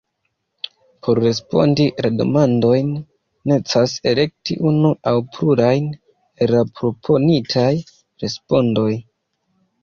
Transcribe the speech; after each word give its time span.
Por 1.07 1.19
respondi 1.23 1.83
la 2.05 2.09
demandojn 2.21 2.87
necesas 3.51 3.93
elekti 4.13 4.57
unu 4.71 4.91
aŭ 5.11 5.13
plurajn 5.37 5.91
el 6.47 6.51
la 6.57 6.63
proponitaj 6.81 7.69
respondoj. 8.25 8.89